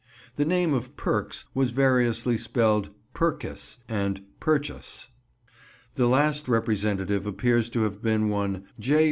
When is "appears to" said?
7.27-7.83